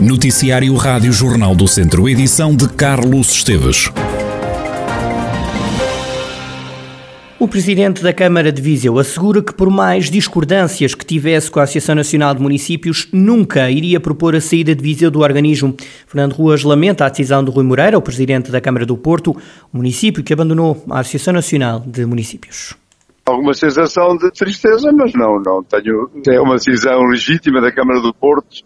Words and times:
Noticiário 0.00 0.74
Rádio 0.76 1.12
Jornal 1.12 1.54
do 1.54 1.68
Centro, 1.68 2.08
edição 2.08 2.56
de 2.56 2.66
Carlos 2.70 3.30
Esteves. 3.32 3.92
O 7.38 7.46
presidente 7.46 8.02
da 8.02 8.10
Câmara 8.10 8.50
de 8.50 8.62
Viseu 8.62 8.98
assegura 8.98 9.42
que, 9.42 9.52
por 9.52 9.68
mais 9.68 10.08
discordâncias 10.08 10.94
que 10.94 11.04
tivesse 11.04 11.50
com 11.50 11.60
a 11.60 11.64
Associação 11.64 11.94
Nacional 11.94 12.34
de 12.34 12.40
Municípios, 12.40 13.08
nunca 13.12 13.70
iria 13.70 14.00
propor 14.00 14.34
a 14.34 14.40
saída 14.40 14.74
de 14.74 14.82
Viseu 14.82 15.10
do 15.10 15.20
organismo. 15.20 15.76
Fernando 16.06 16.32
Ruas 16.32 16.62
lamenta 16.62 17.04
a 17.04 17.10
decisão 17.10 17.44
de 17.44 17.50
Rui 17.50 17.64
Moreira, 17.64 17.98
o 17.98 18.02
presidente 18.02 18.50
da 18.50 18.60
Câmara 18.60 18.86
do 18.86 18.96
Porto, 18.96 19.36
o 19.70 19.76
município 19.76 20.24
que 20.24 20.32
abandonou 20.32 20.82
a 20.88 21.00
Associação 21.00 21.34
Nacional 21.34 21.80
de 21.86 22.06
Municípios. 22.06 22.74
Alguma 23.26 23.52
sensação 23.52 24.16
de 24.16 24.30
tristeza, 24.30 24.90
mas 24.92 25.12
não, 25.12 25.38
não 25.44 25.62
tenho. 25.62 26.10
É 26.26 26.40
uma 26.40 26.54
decisão 26.54 27.02
legítima 27.02 27.60
da 27.60 27.70
Câmara 27.70 28.00
do 28.00 28.14
Porto, 28.14 28.64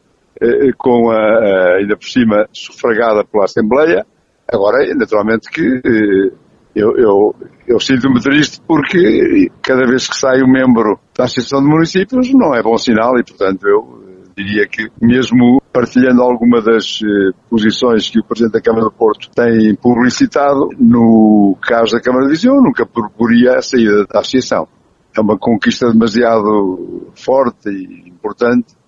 com 0.76 1.10
a, 1.10 1.16
a, 1.16 1.76
ainda 1.78 1.96
por 1.96 2.06
cima 2.06 2.46
sufragada 2.52 3.24
pela 3.24 3.44
Assembleia. 3.44 4.04
Agora, 4.50 4.78
naturalmente 4.94 5.50
que 5.50 5.80
eh, 5.84 6.32
eu, 6.74 6.96
eu, 6.96 7.34
eu 7.66 7.80
sinto-me 7.80 8.20
triste 8.20 8.60
porque 8.66 9.48
cada 9.62 9.86
vez 9.86 10.08
que 10.08 10.16
sai 10.16 10.42
um 10.42 10.50
membro 10.50 10.98
da 11.16 11.24
Associação 11.24 11.60
de 11.62 11.68
Municípios 11.68 12.30
não 12.34 12.54
é 12.54 12.62
bom 12.62 12.76
sinal 12.76 13.18
e, 13.18 13.24
portanto, 13.24 13.66
eu 13.66 14.04
diria 14.36 14.66
que 14.66 14.88
mesmo 15.00 15.62
partilhando 15.72 16.22
alguma 16.22 16.60
das 16.60 17.00
eh, 17.02 17.30
posições 17.48 18.10
que 18.10 18.20
o 18.20 18.24
Presidente 18.24 18.54
da 18.54 18.60
Câmara 18.60 18.84
do 18.84 18.92
Porto 18.92 19.30
tem 19.30 19.74
publicitado, 19.76 20.68
no 20.78 21.56
caso 21.62 21.92
da 21.92 22.00
Câmara 22.00 22.26
de 22.26 22.32
Viseu, 22.32 22.54
nunca 22.54 22.84
proporia 22.84 23.56
a 23.56 23.62
saída 23.62 24.04
da 24.06 24.20
Associação. 24.20 24.68
É 25.16 25.20
uma 25.20 25.38
conquista 25.38 25.90
demasiado 25.90 27.08
forte 27.14 27.68
e 27.70 28.08
importante 28.08 28.74
eh, 28.74 28.83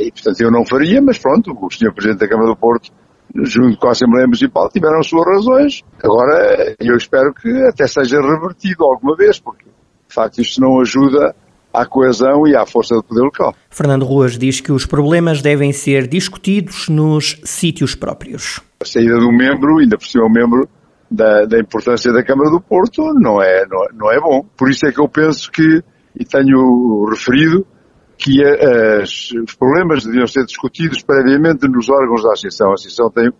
e, 0.00 0.10
portanto, 0.10 0.40
eu 0.40 0.50
não 0.50 0.64
faria, 0.64 1.00
mas 1.00 1.18
pronto, 1.18 1.52
o 1.52 1.70
Sr. 1.70 1.92
Presidente 1.92 2.20
da 2.20 2.28
Câmara 2.28 2.48
do 2.48 2.56
Porto 2.56 2.90
junto 3.44 3.78
com 3.78 3.88
a 3.88 3.92
Assembleia 3.92 4.26
Municipal, 4.26 4.68
tiveram 4.68 5.02
suas 5.02 5.26
razões. 5.26 5.82
Agora, 6.02 6.74
eu 6.80 6.96
espero 6.96 7.32
que 7.32 7.48
até 7.68 7.86
seja 7.86 8.20
revertido 8.20 8.84
alguma 8.84 9.16
vez, 9.16 9.38
porque, 9.38 9.64
de 9.64 10.14
facto, 10.14 10.40
isto 10.40 10.60
não 10.60 10.80
ajuda 10.80 11.34
à 11.72 11.86
coesão 11.86 12.46
e 12.46 12.56
à 12.56 12.66
força 12.66 12.94
do 12.96 13.02
poder 13.02 13.22
local. 13.22 13.54
Fernando 13.70 14.04
Ruas 14.04 14.36
diz 14.36 14.60
que 14.60 14.72
os 14.72 14.84
problemas 14.84 15.40
devem 15.40 15.72
ser 15.72 16.08
discutidos 16.08 16.88
nos 16.88 17.40
sítios 17.44 17.94
próprios. 17.94 18.60
A 18.80 18.84
saída 18.84 19.18
do 19.18 19.30
membro, 19.30 19.78
ainda 19.78 19.96
por 19.96 20.06
cima 20.06 20.24
o 20.24 20.30
membro 20.30 20.68
da, 21.10 21.44
da, 21.44 21.58
importância 21.58 22.12
da 22.12 22.24
Câmara 22.24 22.50
do 22.50 22.60
Porto, 22.60 23.02
não 23.14 23.40
é, 23.40 23.64
não, 23.66 23.86
não 23.94 24.12
é 24.12 24.18
bom. 24.18 24.44
Por 24.56 24.68
isso 24.68 24.86
é 24.86 24.92
que 24.92 25.00
eu 25.00 25.08
penso 25.08 25.50
que, 25.50 25.82
e 26.18 26.24
tenho 26.24 27.08
referido, 27.08 27.64
que 28.20 28.44
as, 28.44 29.32
os 29.32 29.54
problemas 29.54 30.04
deviam 30.04 30.26
ser 30.26 30.44
discutidos 30.44 31.02
previamente 31.02 31.66
nos 31.66 31.88
órgãos 31.88 32.22
da 32.22 32.32
Associação. 32.32 32.70
A 32.70 32.74
Associação 32.74 33.10
tem, 33.10 33.30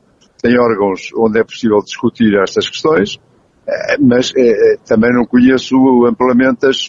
tem 0.42 0.59
órgãos 0.59 1.11
onde 1.19 1.39
é 1.39 1.45
possível 1.45 1.81
discutir 1.84 2.34
estas 2.41 2.67
questões, 2.67 3.20
eh, 3.69 3.98
mas 4.01 4.33
é, 4.34 4.77
também 4.86 5.12
não 5.12 5.27
conheço 5.27 5.77
amplamente 6.06 6.67
as, 6.67 6.89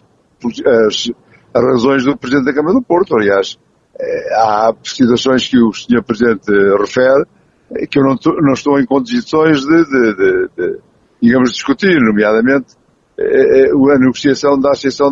as, 0.66 1.12
as, 1.54 1.64
razões 1.64 2.06
do 2.06 2.18
Presidente 2.18 2.46
da 2.46 2.54
Câmara 2.54 2.76
do 2.76 2.82
Porto. 2.82 3.14
Aliás, 3.14 3.60
é, 4.00 4.36
há 4.36 4.74
situações 4.84 5.50
que 5.50 5.60
o 5.62 5.74
Sr. 5.74 6.02
Presidente 6.02 6.50
refere 6.80 7.26
que 7.90 8.00
eu 8.00 8.04
não, 8.04 8.16
não 8.42 8.54
estou 8.54 8.80
em 8.80 8.86
condições 8.86 9.62
de, 9.62 9.86
de, 9.86 10.16
de, 10.16 10.50
de 10.58 10.80
digamos, 11.22 11.52
discutir, 11.52 12.00
nomeadamente 12.02 12.80
a 13.20 14.00
negociação 14.00 14.60
da 14.60 14.72
Associação 14.72 15.12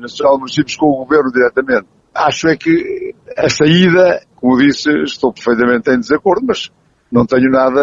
Nacional 0.00 0.34
de 0.34 0.40
Municípios 0.40 0.76
com 0.76 0.86
o 0.86 1.04
Governo 1.04 1.32
diretamente 1.32 1.86
acho 2.14 2.48
é 2.48 2.56
que 2.56 3.14
a 3.36 3.48
saída, 3.48 4.22
como 4.36 4.58
disse, 4.58 4.90
estou 5.02 5.32
perfeitamente 5.32 5.90
em 5.90 5.98
desacordo, 5.98 6.44
mas 6.46 6.70
não 7.10 7.26
tenho 7.26 7.50
nada, 7.50 7.80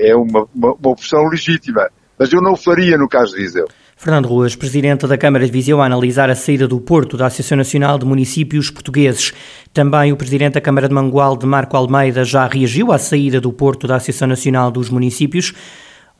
é 0.00 0.14
uma, 0.14 0.46
uma, 0.54 0.74
uma 0.74 0.90
opção 0.90 1.26
legítima. 1.28 1.88
Mas 2.18 2.32
eu 2.32 2.42
não 2.42 2.52
o 2.52 2.56
faria 2.56 2.98
no 2.98 3.08
caso 3.08 3.34
de 3.34 3.42
Viseu. 3.42 3.66
Fernando 3.96 4.26
Ruas, 4.26 4.54
presidente 4.54 5.06
da 5.06 5.16
Câmara 5.16 5.44
de 5.44 5.52
Viseu, 5.52 5.80
a 5.80 5.86
analisar 5.86 6.30
a 6.30 6.34
saída 6.34 6.66
do 6.66 6.80
Porto 6.80 7.16
da 7.16 7.26
Associação 7.26 7.56
Nacional 7.58 7.98
de 7.98 8.04
Municípios 8.04 8.70
Portugueses. 8.70 9.32
Também 9.72 10.12
o 10.12 10.16
presidente 10.16 10.54
da 10.54 10.60
Câmara 10.60 10.88
de 10.88 10.94
Mangualde, 10.94 11.46
Marco 11.46 11.76
Almeida, 11.76 12.24
já 12.24 12.46
reagiu 12.46 12.92
à 12.92 12.98
saída 12.98 13.40
do 13.40 13.52
Porto 13.52 13.86
da 13.86 13.96
Associação 13.96 14.28
Nacional 14.28 14.70
dos 14.70 14.90
Municípios. 14.90 15.52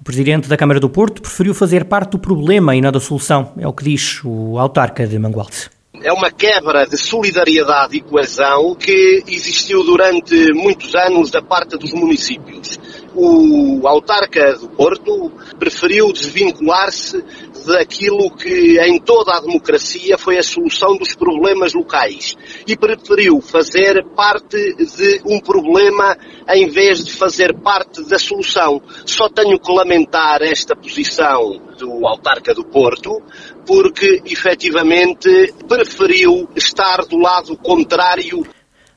O 0.00 0.04
presidente 0.04 0.48
da 0.48 0.56
Câmara 0.56 0.78
do 0.78 0.88
Porto 0.88 1.20
preferiu 1.20 1.54
fazer 1.54 1.84
parte 1.84 2.12
do 2.12 2.18
problema 2.18 2.74
e 2.76 2.80
não 2.80 2.92
da 2.92 3.00
solução, 3.00 3.52
é 3.58 3.66
o 3.66 3.72
que 3.72 3.84
diz 3.84 4.20
o 4.24 4.58
autarca 4.58 5.06
de 5.06 5.18
Mangualde 5.18 5.77
é 6.02 6.12
uma 6.12 6.30
quebra 6.30 6.86
de 6.86 6.96
solidariedade 6.96 7.96
e 7.96 8.00
coesão 8.00 8.74
que 8.74 9.22
existiu 9.26 9.82
durante 9.84 10.52
muitos 10.52 10.94
anos 10.94 11.30
da 11.30 11.42
parte 11.42 11.76
dos 11.76 11.92
municípios. 11.92 12.78
O 13.20 13.84
autarca 13.88 14.54
do 14.56 14.68
Porto 14.68 15.32
preferiu 15.58 16.12
desvincular-se 16.12 17.20
daquilo 17.66 18.30
que 18.30 18.78
em 18.78 18.96
toda 19.00 19.34
a 19.34 19.40
democracia 19.40 20.16
foi 20.16 20.38
a 20.38 20.42
solução 20.42 20.96
dos 20.96 21.16
problemas 21.16 21.74
locais 21.74 22.36
e 22.64 22.76
preferiu 22.76 23.40
fazer 23.40 24.04
parte 24.14 24.56
de 24.56 25.20
um 25.26 25.40
problema 25.40 26.16
em 26.48 26.68
vez 26.68 27.04
de 27.04 27.12
fazer 27.12 27.52
parte 27.60 28.08
da 28.08 28.20
solução. 28.20 28.80
Só 29.04 29.28
tenho 29.28 29.58
que 29.58 29.72
lamentar 29.72 30.40
esta 30.40 30.76
posição 30.76 31.60
do 31.76 32.06
autarca 32.06 32.54
do 32.54 32.64
Porto, 32.64 33.20
porque 33.66 34.22
efetivamente 34.26 35.52
preferiu 35.68 36.48
estar 36.54 36.98
do 37.04 37.18
lado 37.18 37.56
contrário 37.56 38.46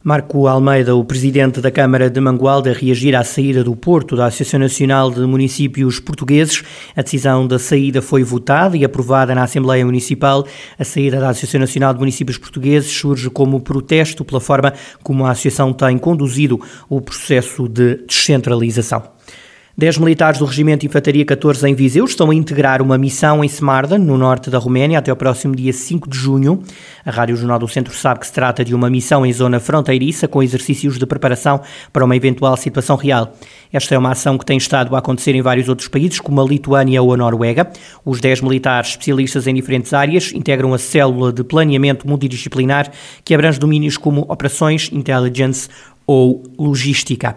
Marco 0.03 0.47
Almeida, 0.47 0.95
o 0.95 1.05
presidente 1.05 1.61
da 1.61 1.69
Câmara 1.69 2.09
de 2.09 2.19
Mangualde, 2.19 2.71
a 2.71 2.73
reagir 2.73 3.15
à 3.15 3.23
saída 3.23 3.63
do 3.63 3.75
Porto 3.75 4.15
da 4.15 4.25
Associação 4.25 4.59
Nacional 4.59 5.11
de 5.11 5.21
Municípios 5.21 5.99
Portugueses. 5.99 6.63
A 6.95 7.03
decisão 7.03 7.45
da 7.45 7.59
saída 7.59 8.01
foi 8.01 8.23
votada 8.23 8.75
e 8.75 8.83
aprovada 8.83 9.35
na 9.35 9.43
Assembleia 9.43 9.85
Municipal. 9.85 10.43
A 10.79 10.83
saída 10.83 11.19
da 11.19 11.29
Associação 11.29 11.59
Nacional 11.59 11.93
de 11.93 11.99
Municípios 11.99 12.39
Portugueses 12.39 12.91
surge 12.91 13.29
como 13.29 13.61
protesto 13.61 14.25
pela 14.25 14.41
forma 14.41 14.73
como 15.03 15.23
a 15.23 15.29
Associação 15.29 15.71
tem 15.71 15.99
conduzido 15.99 16.59
o 16.89 16.99
processo 16.99 17.69
de 17.69 17.97
descentralização. 17.97 19.03
Dez 19.81 19.97
militares 19.97 20.37
do 20.37 20.45
Regimento 20.45 20.81
de 20.81 20.85
Infantaria 20.85 21.25
14 21.25 21.67
em 21.67 21.73
Viseu 21.73 22.05
estão 22.05 22.29
a 22.29 22.35
integrar 22.35 22.83
uma 22.83 22.99
missão 22.99 23.43
em 23.43 23.47
Semarda, 23.47 23.97
no 23.97 24.15
norte 24.15 24.47
da 24.47 24.59
Roménia, 24.59 24.99
até 24.99 25.11
o 25.11 25.15
próximo 25.15 25.55
dia 25.55 25.73
5 25.73 26.07
de 26.07 26.15
junho. 26.15 26.61
A 27.03 27.09
Rádio 27.09 27.35
Jornal 27.35 27.57
do 27.57 27.67
Centro 27.67 27.91
sabe 27.91 28.19
que 28.19 28.27
se 28.27 28.31
trata 28.31 28.63
de 28.63 28.75
uma 28.75 28.91
missão 28.91 29.25
em 29.25 29.33
zona 29.33 29.59
fronteiriça, 29.59 30.27
com 30.27 30.43
exercícios 30.43 30.99
de 30.99 31.05
preparação 31.07 31.61
para 31.91 32.05
uma 32.05 32.15
eventual 32.15 32.55
situação 32.57 32.95
real. 32.95 33.35
Esta 33.73 33.95
é 33.95 33.97
uma 33.97 34.11
ação 34.11 34.37
que 34.37 34.45
tem 34.45 34.55
estado 34.55 34.95
a 34.95 34.99
acontecer 34.99 35.33
em 35.33 35.41
vários 35.41 35.67
outros 35.67 35.87
países, 35.87 36.19
como 36.19 36.39
a 36.39 36.45
Lituânia 36.45 37.01
ou 37.01 37.11
a 37.11 37.17
Noruega. 37.17 37.67
Os 38.05 38.21
10 38.21 38.41
militares 38.41 38.91
especialistas 38.91 39.47
em 39.47 39.55
diferentes 39.55 39.95
áreas 39.95 40.31
integram 40.31 40.75
a 40.75 40.77
célula 40.77 41.33
de 41.33 41.43
planeamento 41.43 42.07
multidisciplinar 42.07 42.91
que 43.25 43.33
abrange 43.33 43.57
domínios 43.57 43.97
como 43.97 44.27
operações, 44.29 44.91
intelligence 44.93 45.67
ou 46.05 46.43
logística. 46.55 47.35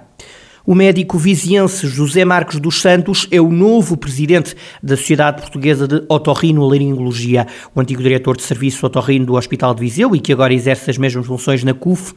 O 0.66 0.74
médico 0.74 1.18
viziense 1.18 1.86
José 1.86 2.24
Marcos 2.24 2.58
dos 2.58 2.80
Santos 2.80 3.28
é 3.30 3.38
o 3.38 3.50
novo 3.50 3.98
presidente 3.98 4.56
da 4.82 4.96
Sociedade 4.96 5.42
Portuguesa 5.42 5.86
de 5.86 6.02
Otorrino-Laringologia, 6.08 7.46
o 7.74 7.80
antigo 7.82 8.02
diretor 8.02 8.34
de 8.34 8.44
serviço 8.44 8.86
otorrino 8.86 9.26
do 9.26 9.34
Hospital 9.34 9.74
de 9.74 9.82
Viseu 9.82 10.16
e 10.16 10.20
que 10.20 10.32
agora 10.32 10.54
exerce 10.54 10.90
as 10.90 10.96
mesmas 10.96 11.26
funções 11.26 11.62
na 11.62 11.74
CUF, 11.74 12.14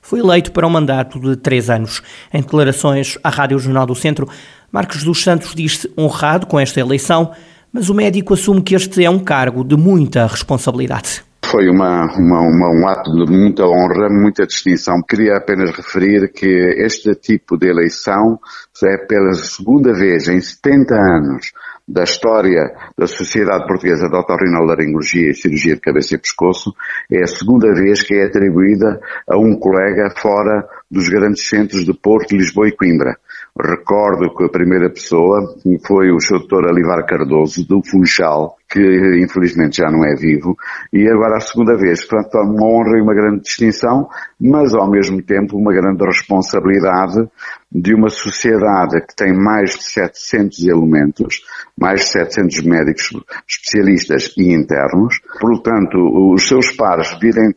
foi 0.00 0.20
eleito 0.20 0.52
para 0.52 0.64
um 0.64 0.70
mandato 0.70 1.18
de 1.18 1.34
três 1.34 1.68
anos. 1.68 2.00
Em 2.32 2.40
declarações 2.40 3.18
à 3.24 3.30
Rádio 3.30 3.58
Jornal 3.58 3.84
do 3.84 3.96
Centro, 3.96 4.28
Marcos 4.70 5.02
dos 5.02 5.20
Santos 5.20 5.52
diz-se 5.52 5.90
honrado 5.98 6.46
com 6.46 6.60
esta 6.60 6.78
eleição, 6.78 7.32
mas 7.72 7.90
o 7.90 7.94
médico 7.94 8.32
assume 8.32 8.62
que 8.62 8.76
este 8.76 9.04
é 9.04 9.10
um 9.10 9.18
cargo 9.18 9.64
de 9.64 9.76
muita 9.76 10.24
responsabilidade. 10.24 11.27
Foi 11.50 11.66
uma, 11.70 12.04
uma, 12.14 12.40
uma, 12.42 12.68
um 12.68 12.86
ato 12.86 13.10
de 13.10 13.32
muita 13.32 13.64
honra, 13.64 14.10
muita 14.10 14.46
distinção. 14.46 15.02
Queria 15.02 15.38
apenas 15.38 15.74
referir 15.74 16.30
que 16.30 16.46
este 16.46 17.14
tipo 17.14 17.56
de 17.56 17.68
eleição 17.68 18.38
é 18.84 18.98
pela 18.98 19.32
segunda 19.32 19.94
vez 19.94 20.28
em 20.28 20.38
70 20.42 20.94
anos 20.94 21.52
da 21.88 22.02
história 22.02 22.74
da 22.96 23.06
Sociedade 23.06 23.66
Portuguesa 23.66 24.08
de 24.08 24.16
Otorrinolaringologia 24.16 25.30
e 25.30 25.34
Cirurgia 25.34 25.74
de 25.74 25.80
Cabeça 25.80 26.14
e 26.14 26.18
Pescoço, 26.18 26.74
é 27.10 27.22
a 27.22 27.26
segunda 27.26 27.72
vez 27.72 28.02
que 28.02 28.14
é 28.14 28.26
atribuída 28.26 29.00
a 29.26 29.38
um 29.38 29.58
colega 29.58 30.10
fora 30.14 30.68
dos 30.90 31.08
grandes 31.08 31.48
centros 31.48 31.84
de 31.84 31.94
Porto, 31.94 32.36
Lisboa 32.36 32.68
e 32.68 32.72
Coimbra. 32.72 33.16
Recordo 33.58 34.32
que 34.36 34.44
a 34.44 34.48
primeira 34.48 34.88
pessoa 34.88 35.54
foi 35.84 36.12
o 36.12 36.20
Sr. 36.20 36.46
Dr. 36.46 36.68
Alivar 36.68 37.04
Cardoso, 37.06 37.66
do 37.66 37.82
Funchal, 37.82 38.56
que 38.70 38.80
infelizmente 39.20 39.78
já 39.78 39.90
não 39.90 40.04
é 40.04 40.14
vivo, 40.14 40.56
e 40.92 41.08
agora 41.08 41.38
a 41.38 41.40
segunda 41.40 41.76
vez. 41.76 42.06
Portanto, 42.06 42.36
é 42.36 42.42
uma 42.42 42.66
honra 42.66 42.98
e 42.98 43.02
uma 43.02 43.14
grande 43.14 43.40
distinção, 43.40 44.08
mas 44.40 44.74
ao 44.74 44.88
mesmo 44.88 45.20
tempo 45.22 45.56
uma 45.56 45.72
grande 45.72 46.04
responsabilidade 46.04 47.28
de 47.70 47.94
uma 47.94 48.08
sociedade 48.08 48.98
que 49.06 49.14
tem 49.14 49.32
mais 49.32 49.76
de 49.76 49.84
700 49.84 50.64
elementos, 50.64 51.42
mais 51.76 52.00
de 52.00 52.06
700 52.06 52.62
médicos 52.62 53.10
especialistas 53.46 54.32
e 54.38 54.52
internos. 54.54 55.20
Portanto, 55.38 55.98
os 56.32 56.48
seus 56.48 56.74
pares 56.74 57.10
virem 57.20 57.54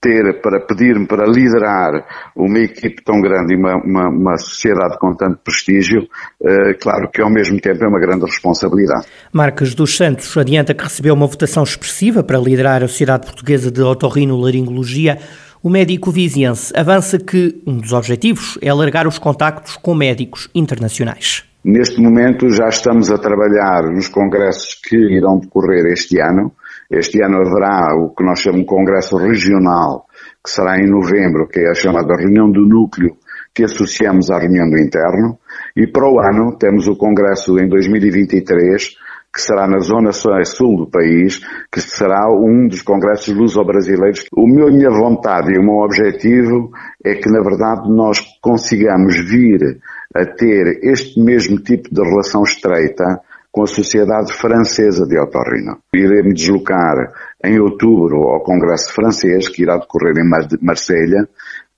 ter 0.00 0.40
para 0.40 0.60
pedir-me 0.60 1.06
para 1.06 1.26
liderar 1.26 1.92
uma 2.34 2.58
equipe 2.58 3.02
tão 3.04 3.20
grande 3.20 3.54
e 3.54 3.56
uma, 3.56 3.76
uma, 3.76 4.08
uma 4.08 4.36
sociedade 4.38 4.98
com 4.98 5.14
tanto 5.14 5.40
prestígio, 5.44 6.02
uh, 6.40 6.78
claro 6.80 7.10
que 7.10 7.20
ao 7.20 7.30
mesmo 7.30 7.60
tempo 7.60 7.84
é 7.84 7.88
uma 7.88 8.00
grande 8.00 8.24
responsabilidade. 8.24 9.06
Marques 9.32 9.74
dos 9.74 9.94
Santos 9.94 10.36
adianta 10.38 10.72
que 10.72 10.82
recebeu 10.82 11.14
uma 11.14 11.26
votação 11.26 11.62
expressiva 11.62 12.22
para 12.22 12.38
liderar 12.38 12.82
a 12.82 12.88
Sociedade 12.88 13.26
Portuguesa 13.26 13.70
de 13.70 13.82
Otorrino-Laringologia. 13.82 15.18
O 15.62 15.68
médico 15.68 16.10
viziense 16.10 16.72
avança 16.74 17.18
que 17.18 17.60
um 17.66 17.76
dos 17.76 17.92
objetivos 17.92 18.58
é 18.62 18.70
alargar 18.70 19.06
os 19.06 19.18
contactos 19.18 19.76
com 19.76 19.94
médicos 19.94 20.48
internacionais. 20.54 21.44
Neste 21.62 22.00
momento 22.00 22.48
já 22.48 22.66
estamos 22.66 23.10
a 23.10 23.18
trabalhar 23.18 23.82
nos 23.92 24.08
congressos 24.08 24.80
que 24.82 24.96
irão 24.96 25.38
decorrer 25.38 25.84
este 25.92 26.18
ano. 26.18 26.52
Este 26.90 27.22
ano 27.22 27.42
haverá 27.42 27.94
o 27.94 28.08
que 28.14 28.24
nós 28.24 28.40
chamamos 28.40 28.62
de 28.62 28.74
congresso 28.74 29.18
regional, 29.18 30.06
que 30.42 30.50
será 30.50 30.78
em 30.78 30.88
novembro, 30.88 31.46
que 31.46 31.60
é 31.60 31.68
a 31.68 31.74
chamada 31.74 32.16
reunião 32.16 32.50
do 32.50 32.66
núcleo, 32.66 33.18
que 33.54 33.62
associamos 33.62 34.30
à 34.30 34.38
reunião 34.38 34.70
do 34.70 34.78
interno. 34.78 35.38
E 35.76 35.86
para 35.86 36.08
o 36.08 36.18
ano 36.20 36.56
temos 36.56 36.88
o 36.88 36.96
congresso 36.96 37.58
em 37.58 37.68
2023, 37.68 38.96
que 39.32 39.40
será 39.40 39.66
na 39.68 39.78
zona 39.78 40.12
sul 40.12 40.76
do 40.76 40.90
país, 40.90 41.40
que 41.70 41.80
será 41.80 42.28
um 42.32 42.66
dos 42.66 42.82
congressos 42.82 43.34
luso-brasileiros. 43.34 44.24
O 44.32 44.46
meu, 44.46 44.66
minha 44.66 44.90
vontade 44.90 45.52
e 45.52 45.58
o 45.58 45.62
meu 45.62 45.84
objetivo 45.84 46.70
é 47.04 47.14
que, 47.14 47.30
na 47.30 47.40
verdade, 47.40 47.88
nós 47.88 48.18
consigamos 48.42 49.16
vir 49.28 49.80
a 50.14 50.24
ter 50.24 50.80
este 50.82 51.20
mesmo 51.20 51.60
tipo 51.60 51.88
de 51.94 52.02
relação 52.02 52.42
estreita 52.42 53.20
com 53.52 53.62
a 53.62 53.66
Sociedade 53.66 54.32
Francesa 54.32 55.04
de 55.06 55.18
Otorrino. 55.18 55.78
Irei-me 55.94 56.34
deslocar 56.34 57.12
em 57.44 57.58
outubro 57.60 58.28
ao 58.28 58.42
Congresso 58.42 58.92
Francês, 58.92 59.48
que 59.48 59.62
irá 59.62 59.76
decorrer 59.76 60.14
em 60.18 60.28
Marselha, 60.60 61.28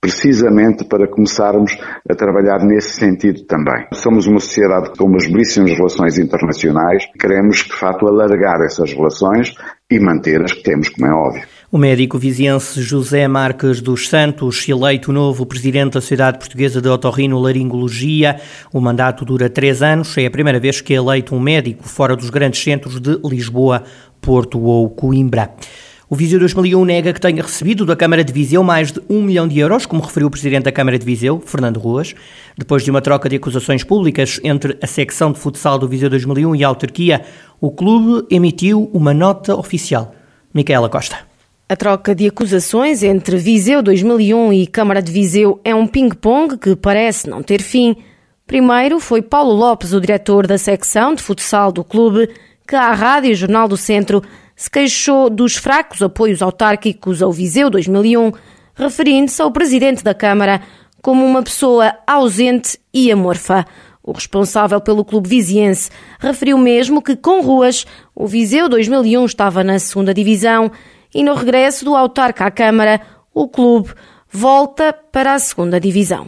precisamente 0.03 0.83
para 0.83 1.07
começarmos 1.07 1.77
a 2.09 2.13
trabalhar 2.13 2.59
nesse 2.65 2.99
sentido 2.99 3.45
também. 3.45 3.87
Somos 3.93 4.27
uma 4.27 4.41
sociedade 4.41 4.89
com 4.97 5.05
umas 5.05 5.25
belíssimas 5.25 5.71
relações 5.71 6.19
internacionais, 6.19 7.05
queremos, 7.17 7.59
de 7.59 7.71
facto, 7.71 8.05
alargar 8.05 8.59
essas 8.65 8.91
relações 8.91 9.55
e 9.89 9.97
manter 10.01 10.43
as 10.43 10.51
que 10.51 10.61
temos, 10.61 10.89
como 10.89 11.07
é 11.07 11.13
óbvio. 11.13 11.43
O 11.71 11.77
médico 11.77 12.17
viziense 12.17 12.81
José 12.81 13.25
Marques 13.29 13.79
dos 13.79 14.09
Santos, 14.09 14.67
eleito 14.67 15.13
novo 15.13 15.45
presidente 15.45 15.93
da 15.93 16.01
Sociedade 16.01 16.37
Portuguesa 16.37 16.81
de 16.81 16.89
Otorrino-Laringologia. 16.89 18.41
O 18.73 18.81
mandato 18.81 19.23
dura 19.23 19.49
três 19.49 19.81
anos. 19.81 20.17
É 20.17 20.25
a 20.25 20.31
primeira 20.31 20.59
vez 20.59 20.81
que 20.81 20.93
é 20.93 20.97
eleito 20.97 21.33
um 21.33 21.39
médico 21.39 21.87
fora 21.87 22.13
dos 22.13 22.29
grandes 22.29 22.61
centros 22.61 22.99
de 22.99 23.17
Lisboa, 23.23 23.83
Porto 24.19 24.59
ou 24.59 24.89
Coimbra. 24.89 25.51
O 26.13 26.15
Viseu 26.15 26.37
2001 26.37 26.85
nega 26.85 27.11
que 27.11 27.19
tenha 27.19 27.41
recebido 27.41 27.87
da 27.87 27.95
Câmara 27.95 28.23
de 28.23 28.31
Viseu 28.31 28.63
mais 28.63 28.91
de 28.91 29.01
um 29.09 29.23
milhão 29.23 29.47
de 29.47 29.57
euros, 29.57 29.87
como 29.87 30.03
referiu 30.03 30.27
o 30.27 30.29
Presidente 30.29 30.65
da 30.65 30.71
Câmara 30.71 30.99
de 30.99 31.03
Viseu, 31.03 31.41
Fernando 31.43 31.79
Ruas, 31.79 32.13
depois 32.55 32.83
de 32.83 32.91
uma 32.91 33.01
troca 33.01 33.27
de 33.27 33.37
acusações 33.37 33.83
públicas 33.83 34.39
entre 34.43 34.77
a 34.79 34.85
secção 34.85 35.31
de 35.31 35.39
futsal 35.39 35.79
do 35.79 35.87
Viseu 35.87 36.11
2001 36.11 36.55
e 36.55 36.63
a 36.63 36.67
autarquia, 36.67 37.25
o 37.59 37.71
clube 37.71 38.27
emitiu 38.29 38.91
uma 38.93 39.11
nota 39.11 39.55
oficial. 39.55 40.13
Micaela 40.53 40.87
Costa. 40.87 41.17
A 41.67 41.75
troca 41.75 42.13
de 42.13 42.27
acusações 42.27 43.01
entre 43.01 43.37
Viseu 43.37 43.81
2001 43.81 44.53
e 44.53 44.67
Câmara 44.67 45.01
de 45.01 45.11
Viseu 45.11 45.59
é 45.63 45.73
um 45.73 45.87
ping-pong 45.87 46.59
que 46.59 46.75
parece 46.75 47.27
não 47.27 47.41
ter 47.41 47.63
fim. 47.63 47.95
Primeiro 48.45 48.99
foi 48.99 49.23
Paulo 49.23 49.55
Lopes, 49.55 49.93
o 49.93 49.99
diretor 49.99 50.45
da 50.45 50.59
secção 50.59 51.15
de 51.15 51.23
futsal 51.23 51.71
do 51.71 51.83
clube, 51.83 52.29
que 52.67 52.75
à 52.75 52.93
Rádio 52.93 53.33
Jornal 53.33 53.67
do 53.67 53.75
Centro 53.75 54.21
se 54.55 54.69
queixou 54.69 55.29
dos 55.29 55.55
fracos 55.55 56.01
apoios 56.01 56.41
autárquicos 56.41 57.21
ao 57.21 57.31
Viseu 57.31 57.69
2001, 57.69 58.31
referindo-se 58.75 59.41
ao 59.41 59.51
presidente 59.51 60.03
da 60.03 60.13
Câmara 60.13 60.61
como 61.01 61.25
uma 61.25 61.43
pessoa 61.43 61.95
ausente 62.07 62.79
e 62.93 63.11
amorfa. 63.11 63.65
O 64.01 64.11
responsável 64.11 64.81
pelo 64.81 65.05
clube 65.05 65.29
viziense 65.29 65.89
referiu 66.19 66.57
mesmo 66.57 67.01
que, 67.01 67.15
com 67.15 67.41
ruas, 67.41 67.85
o 68.13 68.27
Viseu 68.27 68.67
2001 68.67 69.25
estava 69.25 69.63
na 69.63 69.79
segunda 69.79 70.13
divisão 70.13 70.71
e 71.13 71.23
no 71.23 71.33
regresso 71.33 71.85
do 71.85 71.95
autarca 71.95 72.45
à 72.45 72.51
Câmara, 72.51 73.01
o 73.33 73.47
clube 73.47 73.93
volta 74.29 74.91
para 74.93 75.35
a 75.35 75.39
segunda 75.39 75.79
divisão. 75.79 76.27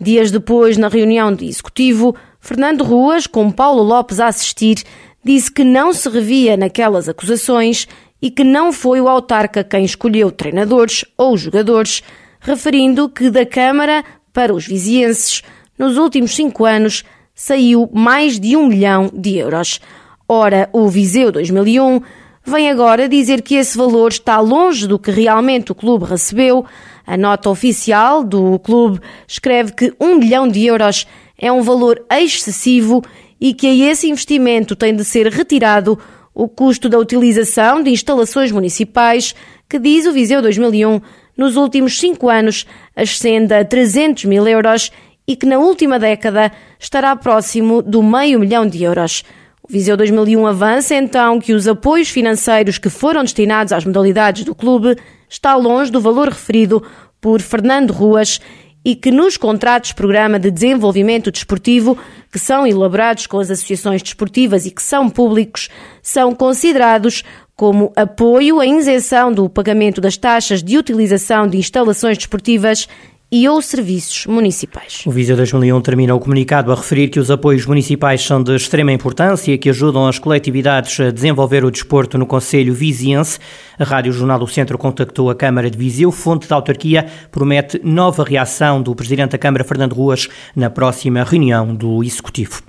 Dias 0.00 0.30
depois, 0.30 0.76
na 0.76 0.88
reunião 0.88 1.34
de 1.34 1.46
executivo, 1.46 2.14
Fernando 2.38 2.84
Ruas, 2.84 3.26
com 3.26 3.50
Paulo 3.50 3.82
Lopes 3.82 4.20
a 4.20 4.28
assistir, 4.28 4.84
disse 5.26 5.50
que 5.50 5.64
não 5.64 5.92
se 5.92 6.08
revia 6.08 6.56
naquelas 6.56 7.08
acusações 7.08 7.88
e 8.22 8.30
que 8.30 8.44
não 8.44 8.72
foi 8.72 9.00
o 9.00 9.08
autarca 9.08 9.64
quem 9.64 9.84
escolheu 9.84 10.30
treinadores 10.30 11.04
ou 11.18 11.36
jogadores, 11.36 12.00
referindo 12.38 13.08
que 13.08 13.28
da 13.28 13.44
Câmara 13.44 14.04
para 14.32 14.54
os 14.54 14.64
vizienses, 14.64 15.42
nos 15.76 15.96
últimos 15.96 16.32
cinco 16.32 16.64
anos, 16.64 17.02
saiu 17.34 17.90
mais 17.92 18.38
de 18.38 18.56
um 18.56 18.68
milhão 18.68 19.10
de 19.12 19.38
euros. 19.38 19.80
Ora, 20.28 20.70
o 20.72 20.88
Viseu 20.88 21.32
2001 21.32 22.00
vem 22.44 22.70
agora 22.70 23.08
dizer 23.08 23.42
que 23.42 23.56
esse 23.56 23.76
valor 23.76 24.12
está 24.12 24.38
longe 24.38 24.86
do 24.86 24.96
que 24.96 25.10
realmente 25.10 25.72
o 25.72 25.74
clube 25.74 26.04
recebeu. 26.04 26.64
A 27.04 27.16
nota 27.16 27.50
oficial 27.50 28.22
do 28.22 28.60
clube 28.60 29.00
escreve 29.26 29.72
que 29.72 29.92
um 30.00 30.18
milhão 30.18 30.46
de 30.46 30.64
euros 30.64 31.04
é 31.36 31.50
um 31.50 31.62
valor 31.62 32.00
excessivo 32.08 33.02
e 33.40 33.54
que 33.54 33.66
a 33.66 33.90
esse 33.90 34.08
investimento 34.08 34.74
tem 34.74 34.94
de 34.94 35.04
ser 35.04 35.28
retirado 35.28 35.98
o 36.34 36.48
custo 36.48 36.88
da 36.88 36.98
utilização 36.98 37.82
de 37.82 37.90
instalações 37.90 38.52
municipais, 38.52 39.34
que 39.68 39.78
diz 39.78 40.06
o 40.06 40.12
Viseu 40.12 40.42
2001, 40.42 41.00
nos 41.36 41.56
últimos 41.56 41.98
cinco 41.98 42.28
anos 42.28 42.66
ascende 42.94 43.54
a 43.54 43.64
300 43.64 44.24
mil 44.24 44.46
euros 44.46 44.90
e 45.26 45.34
que 45.34 45.46
na 45.46 45.58
última 45.58 45.98
década 45.98 46.52
estará 46.78 47.14
próximo 47.16 47.82
do 47.82 48.02
meio 48.02 48.38
milhão 48.38 48.66
de 48.66 48.82
euros. 48.84 49.24
O 49.62 49.72
Viseu 49.72 49.96
2001 49.96 50.46
avança 50.46 50.94
então 50.94 51.40
que 51.40 51.52
os 51.52 51.66
apoios 51.66 52.08
financeiros 52.08 52.78
que 52.78 52.88
foram 52.88 53.22
destinados 53.22 53.72
às 53.72 53.84
modalidades 53.84 54.44
do 54.44 54.54
clube 54.54 54.96
está 55.28 55.56
longe 55.56 55.90
do 55.90 56.00
valor 56.00 56.28
referido 56.28 56.82
por 57.20 57.40
Fernando 57.40 57.92
Ruas 57.92 58.40
e 58.84 58.94
que 58.94 59.10
nos 59.10 59.36
contratos 59.36 59.92
programa 59.92 60.38
de 60.38 60.48
desenvolvimento 60.48 61.32
desportivo, 61.32 61.98
que 62.36 62.40
são 62.40 62.66
elaborados 62.66 63.26
com 63.26 63.38
as 63.38 63.50
associações 63.50 64.02
desportivas 64.02 64.66
e 64.66 64.70
que 64.70 64.82
são 64.82 65.08
públicos, 65.08 65.70
são 66.02 66.34
considerados 66.34 67.24
como 67.56 67.90
apoio 67.96 68.60
à 68.60 68.66
isenção 68.66 69.32
do 69.32 69.48
pagamento 69.48 70.02
das 70.02 70.18
taxas 70.18 70.62
de 70.62 70.76
utilização 70.76 71.48
de 71.48 71.56
instalações 71.56 72.18
desportivas 72.18 72.86
e 73.30 73.48
ou 73.48 73.60
serviços 73.60 74.26
municipais. 74.26 75.02
O 75.04 75.10
Viseu 75.10 75.36
2001 75.36 75.80
termina 75.80 76.14
o 76.14 76.20
comunicado 76.20 76.70
a 76.70 76.74
referir 76.74 77.08
que 77.08 77.18
os 77.18 77.30
apoios 77.30 77.66
municipais 77.66 78.22
são 78.22 78.42
de 78.42 78.54
extrema 78.54 78.92
importância 78.92 79.52
e 79.52 79.58
que 79.58 79.68
ajudam 79.68 80.06
as 80.06 80.18
coletividades 80.18 80.98
a 81.00 81.10
desenvolver 81.10 81.64
o 81.64 81.70
desporto 81.70 82.16
no 82.16 82.26
Conselho 82.26 82.72
Viziense. 82.72 83.38
A 83.78 83.84
Rádio 83.84 84.12
Jornal 84.12 84.38
do 84.38 84.46
Centro 84.46 84.78
contactou 84.78 85.28
a 85.28 85.34
Câmara 85.34 85.68
de 85.68 85.76
Viseu. 85.76 86.12
Fonte 86.12 86.48
da 86.48 86.54
autarquia 86.54 87.06
promete 87.32 87.80
nova 87.82 88.22
reação 88.22 88.80
do 88.80 88.94
Presidente 88.94 89.32
da 89.32 89.38
Câmara, 89.38 89.64
Fernando 89.64 89.94
Ruas, 89.94 90.28
na 90.54 90.70
próxima 90.70 91.24
reunião 91.24 91.74
do 91.74 92.04
Executivo. 92.04 92.62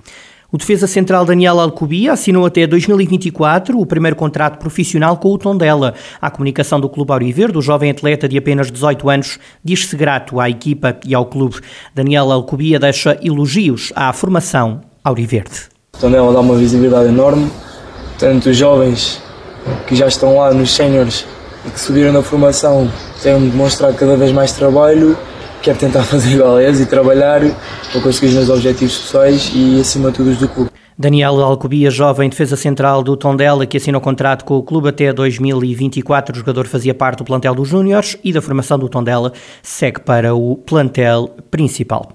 O 0.50 0.56
defesa 0.56 0.86
central 0.86 1.26
Daniel 1.26 1.60
Alcubia 1.60 2.14
assinou 2.14 2.46
até 2.46 2.66
2024 2.66 3.78
o 3.78 3.84
primeiro 3.84 4.16
contrato 4.16 4.58
profissional 4.58 5.18
com 5.18 5.30
o 5.30 5.36
Tondela. 5.36 5.92
A 6.22 6.30
comunicação 6.30 6.80
do 6.80 6.88
Clube 6.88 7.12
Auriverde, 7.12 7.58
o 7.58 7.60
jovem 7.60 7.90
atleta 7.90 8.26
de 8.26 8.38
apenas 8.38 8.70
18 8.70 9.10
anos, 9.10 9.38
diz-se 9.62 9.94
grato 9.94 10.40
à 10.40 10.48
equipa 10.48 10.96
e 11.06 11.14
ao 11.14 11.26
clube. 11.26 11.60
Daniel 11.94 12.32
Alcubia 12.32 12.78
deixa 12.78 13.18
elogios 13.22 13.92
à 13.94 14.10
formação 14.14 14.80
Auriverde. 15.04 15.68
O 15.94 15.98
Tondela 15.98 16.32
dá 16.32 16.40
uma 16.40 16.56
visibilidade 16.56 17.10
enorme, 17.10 17.50
tanto 18.18 18.48
os 18.48 18.56
jovens 18.56 19.20
que 19.86 19.94
já 19.94 20.06
estão 20.06 20.38
lá 20.38 20.50
nos 20.54 20.74
séniores 20.74 21.26
e 21.66 21.70
que 21.70 21.78
subiram 21.78 22.10
na 22.10 22.22
formação 22.22 22.90
têm 23.22 23.50
demonstrado 23.50 23.98
cada 23.98 24.16
vez 24.16 24.32
mais 24.32 24.52
trabalho 24.52 25.14
quero 25.68 25.78
tentar 25.78 26.02
fazer 26.04 26.34
igual 26.34 26.56
a 26.56 26.62
eles 26.62 26.80
e 26.80 26.86
trabalhar 26.86 27.40
para 27.92 28.00
conseguir 28.00 28.28
os 28.28 28.34
meus 28.34 28.48
objetivos 28.48 28.96
pessoais 28.98 29.52
e 29.54 29.80
acima 29.80 30.10
de 30.10 30.16
tudo 30.16 30.30
os 30.30 30.38
do 30.38 30.48
clube. 30.48 30.70
Daniel 31.00 31.40
Alcobia, 31.40 31.90
jovem 31.90 32.28
defesa 32.28 32.56
central 32.56 33.04
do 33.04 33.16
Tondela, 33.16 33.64
que 33.66 33.76
assinou 33.76 34.00
contrato 34.00 34.44
com 34.44 34.56
o 34.56 34.62
clube 34.62 34.88
até 34.88 35.12
2024. 35.12 36.34
O 36.34 36.38
jogador 36.38 36.66
fazia 36.66 36.92
parte 36.92 37.18
do 37.18 37.24
plantel 37.24 37.54
dos 37.54 37.68
Júniores 37.68 38.16
e 38.24 38.32
da 38.32 38.42
formação 38.42 38.78
do 38.78 38.88
Tondela 38.88 39.32
segue 39.62 40.00
para 40.00 40.34
o 40.34 40.56
plantel 40.56 41.36
principal. 41.50 42.10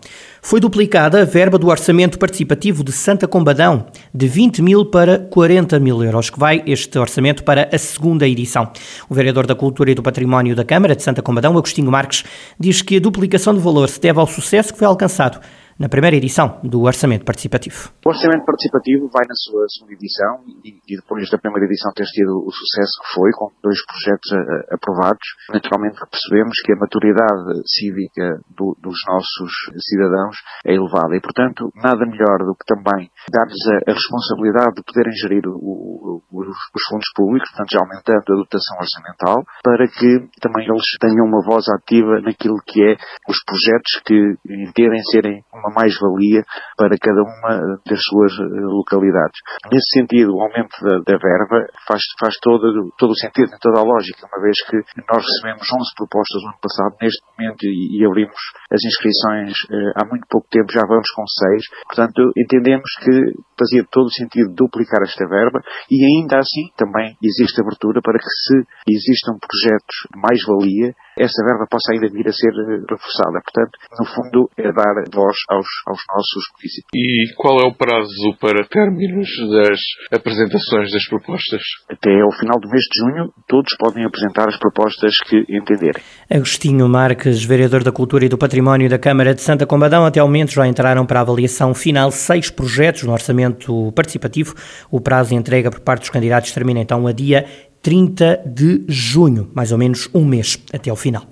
Foi 0.45 0.59
duplicada 0.59 1.21
a 1.21 1.25
verba 1.25 1.57
do 1.57 1.67
orçamento 1.67 2.19
participativo 2.19 2.83
de 2.83 2.91
Santa 2.91 3.25
Combadão, 3.29 3.85
de 4.13 4.27
20 4.27 4.62
mil 4.62 4.85
para 4.85 5.17
40 5.17 5.79
mil 5.79 6.03
euros, 6.03 6.29
que 6.29 6.38
vai 6.38 6.62
este 6.67 7.00
orçamento 7.00 7.45
para 7.45 7.69
a 7.71 7.77
segunda 7.77 8.27
edição. 8.27 8.69
O 9.09 9.15
vereador 9.15 9.47
da 9.47 9.55
Cultura 9.55 9.91
e 9.91 9.95
do 9.95 10.03
Património 10.03 10.53
da 10.53 10.65
Câmara 10.65 10.97
de 10.97 11.01
Santa 11.01 11.21
Combadão, 11.21 11.57
Agostinho 11.57 11.89
Marques, 11.89 12.25
diz 12.59 12.81
que 12.81 12.97
a 12.97 13.00
duplicação 13.00 13.53
do 13.53 13.62
valor 13.62 13.88
se 13.88 14.01
deve 14.01 14.19
ao 14.19 14.27
sucesso 14.27 14.73
que 14.73 14.79
foi 14.79 14.85
alcançado 14.85 15.39
na 15.80 15.89
primeira 15.89 16.15
edição 16.15 16.60
do 16.63 16.84
Orçamento 16.84 17.25
Participativo. 17.25 17.92
O 18.06 18.10
Orçamento 18.10 18.46
Participativo 18.46 19.10
vai 19.10 19.25
na 19.27 19.36
sua 19.36 19.65
segunda 19.70 19.94
edição 19.94 20.46
e, 20.63 20.77
e 20.88 20.96
depois 20.98 21.30
da 21.30 21.38
primeira 21.38 21.65
edição 21.65 21.92
ter 21.96 22.06
tido 22.06 22.44
o 22.46 22.51
sucesso 22.51 22.94
que 23.01 23.10
foi, 23.15 23.32
com 23.34 23.50
dois 23.63 23.80
projetos 23.86 24.30
a, 24.34 24.75
aprovados, 24.75 25.27
naturalmente 25.50 26.00
percebemos 26.10 26.53
que 26.63 26.74
a 26.74 26.80
maturidade 26.80 27.62
cívica 27.65 28.39
do, 28.53 28.77
dos 28.82 28.98
nossos 29.08 29.51
cidadãos 29.82 30.38
é 30.65 30.75
elevada 30.75 31.15
e, 31.15 31.22
portanto, 31.22 31.72
nada 31.75 32.06
melhor 32.06 32.46
do 32.46 32.53
que 32.53 32.65
também 32.68 33.10
dar-lhes 33.32 33.63
a, 33.72 33.92
a, 33.92 33.94
responsabilidade 33.94 34.75
de 34.77 34.84
poderem 34.84 35.13
gerir 35.13 35.44
o, 35.48 35.58
o, 35.58 36.22
os, 36.32 36.48
os, 36.48 36.84
fundos 36.89 37.10
públicos, 37.15 37.50
portanto, 37.50 37.74
aumentando 37.82 38.27
a 38.30 38.39
dotação 38.46 38.77
orçamental, 38.77 39.44
para 39.63 39.88
que 39.88 40.30
também 40.39 40.68
eles 40.68 40.86
tenham 41.00 41.25
uma 41.25 41.42
voz 41.42 41.65
ativa 41.70 42.22
naquilo 42.22 42.62
que 42.65 42.84
é 42.84 42.94
os 43.27 43.39
projetos 43.44 43.92
que 44.06 44.18
entendem 44.46 45.01
serem 45.12 45.44
uma 45.63 45.74
mais-valia 45.74 46.43
para 46.75 46.96
cada 47.00 47.22
uma 47.24 47.79
das 47.88 48.01
suas 48.03 48.34
eh, 48.36 48.67
localidades. 48.67 49.39
Nesse 49.72 49.88
sentido, 49.96 50.36
o 50.36 50.41
aumento 50.41 50.75
da, 50.84 51.00
da 51.00 51.17
verba 51.17 51.63
faz, 51.88 52.03
faz 52.20 52.36
todo, 52.41 52.91
todo 52.98 53.12
o 53.12 53.20
sentido, 53.20 53.50
tem 53.50 53.60
toda 53.60 53.79
a 53.79 53.84
lógica, 53.84 54.27
uma 54.27 54.43
vez 54.43 54.55
que 54.67 54.77
nós 55.08 55.24
recebemos 55.24 55.63
11 55.63 55.96
propostas 55.96 56.41
no 56.43 56.50
ano 56.50 56.62
passado, 56.62 56.91
neste 57.01 57.24
momento, 57.32 57.63
e, 57.63 58.00
e 58.00 58.05
abrimos 58.05 58.41
as 58.72 58.84
inscrições 58.84 59.55
eh, 59.72 59.91
há 59.96 60.05
muito 60.05 60.27
pouco 60.29 60.48
tempo, 60.51 60.72
já 60.72 60.84
vamos 60.84 61.08
com 61.15 61.24
6. 61.24 61.88
Portanto, 61.88 62.20
entendemos 62.36 62.89
que 63.00 63.13
fazia 63.58 63.86
todo 63.89 64.08
o 64.08 64.13
sentido 64.13 64.53
duplicar 64.53 65.01
esta 65.03 65.25
verba 65.27 65.62
e 65.89 65.98
ainda 66.03 66.39
assim 66.39 66.67
também 66.75 67.15
existe 67.22 67.62
abertura 67.62 68.01
para 68.01 68.20
que 68.20 68.27
se 68.27 68.55
existam 68.89 69.38
projetos 69.39 69.96
de 70.12 70.20
mais-valia, 70.20 70.93
essa 71.17 71.43
verba 71.46 71.65
possa 71.70 71.93
ainda 71.93 72.10
vir 72.10 72.27
a 72.27 72.34
ser 72.34 72.50
eh, 72.50 72.82
reforçada. 72.89 73.39
Portanto, 73.43 73.77
no 74.00 74.05
fundo, 74.05 74.50
é 74.58 74.72
dar 74.72 74.96
voz 75.13 75.38
aos, 75.50 75.67
aos 75.88 76.01
nossos 76.10 76.43
municípios. 76.58 76.93
E 76.93 77.34
qual 77.38 77.60
é 77.62 77.67
o 77.67 77.75
prazo 77.75 78.38
para 78.39 78.65
términos 78.67 79.29
das 79.51 79.79
apresentações 80.12 80.91
das 80.91 81.05
propostas? 81.08 81.62
Até 81.89 82.10
ao 82.22 82.32
final 82.32 82.60
do 82.60 82.70
mês 82.70 82.84
de 82.91 83.00
junho, 83.00 83.34
todos 83.48 83.75
podem 83.77 84.05
apresentar 84.05 84.48
as 84.48 84.58
propostas 84.58 85.13
que 85.27 85.46
entenderem. 85.50 86.01
Agostinho 86.29 86.88
Marques, 86.89 87.43
vereador 87.43 87.84
da 87.84 87.91
Cultura 87.91 88.25
e 88.25 88.29
do 88.29 88.38
Património 88.38 88.89
da 88.89 88.98
Câmara 88.98 89.34
de 89.34 89.41
Santa 89.41 89.65
Combadão, 89.65 90.05
até 90.05 90.20
ao 90.20 90.27
momento 90.27 90.51
já 90.51 90.67
entraram 90.67 91.05
para 91.05 91.20
a 91.20 91.22
avaliação 91.22 91.74
final 91.74 92.12
seis 92.12 92.50
projetos 92.50 93.03
no 93.03 93.13
orçamento 93.13 93.91
participativo. 93.93 94.55
O 94.89 95.00
prazo 95.00 95.29
de 95.29 95.36
entrega 95.36 95.70
por 95.70 95.79
parte 95.82 96.01
dos 96.01 96.10
candidatos 96.10 96.51
termina 96.51 96.79
então 96.79 97.05
a 97.08 97.12
dia 97.12 97.46
30 97.84 98.42
de 98.46 98.84
junho, 98.88 99.50
mais 99.54 99.72
ou 99.72 99.78
menos 99.78 100.10
um 100.13 100.25
mês 100.25 100.58
até 100.74 100.90
ao 100.90 100.96
final. 100.96 101.28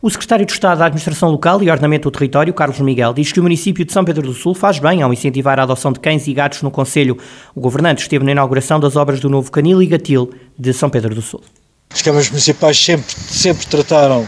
O 0.00 0.08
secretário 0.08 0.46
de 0.46 0.52
Estado 0.52 0.78
da 0.78 0.86
Administração 0.86 1.30
Local 1.30 1.62
e 1.62 1.68
Ordenamento 1.68 2.08
do 2.08 2.12
Território, 2.16 2.54
Carlos 2.54 2.80
Miguel, 2.80 3.12
diz 3.12 3.32
que 3.32 3.40
o 3.40 3.42
município 3.42 3.84
de 3.84 3.92
São 3.92 4.02
Pedro 4.02 4.22
do 4.22 4.32
Sul 4.32 4.54
faz 4.54 4.78
bem 4.78 5.02
ao 5.02 5.12
incentivar 5.12 5.60
a 5.60 5.64
adoção 5.64 5.92
de 5.92 6.00
cães 6.00 6.26
e 6.26 6.32
gatos 6.32 6.62
no 6.62 6.70
Conselho. 6.70 7.18
O 7.54 7.60
governante 7.60 8.00
esteve 8.00 8.24
na 8.24 8.32
inauguração 8.32 8.80
das 8.80 8.96
obras 8.96 9.20
do 9.20 9.28
novo 9.28 9.50
canil 9.50 9.82
e 9.82 9.86
gatil 9.86 10.30
de 10.58 10.72
São 10.72 10.88
Pedro 10.88 11.14
do 11.14 11.20
Sul. 11.20 11.42
As 11.92 12.00
câmaras 12.00 12.30
municipais 12.30 12.82
sempre, 12.82 13.04
sempre 13.14 13.66
trataram 13.66 14.26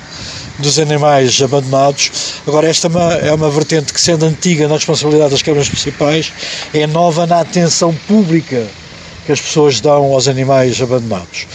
dos 0.59 0.79
animais 0.79 1.41
abandonados. 1.41 2.43
Agora, 2.47 2.69
esta 2.69 2.89
é 2.89 2.91
uma, 2.91 3.13
é 3.15 3.33
uma 3.33 3.49
vertente 3.49 3.95
que, 3.95 4.01
sendo 4.01 4.27
antiga 4.27 4.69
na 4.69 4.75
responsabilidade 4.75 5.31
das 5.31 5.43
câmaras 5.43 5.69
municipais, 5.69 6.33
é 6.75 6.87
nova 6.87 7.27
na 7.27 7.41
atenção 7.41 7.95
pública 8.09 8.67
que 9.25 9.33
as 9.33 9.41
pessoas 9.41 9.81
dão 9.81 10.13
aos 10.13 10.29
animais 10.29 10.81
abandonados. 10.81 11.47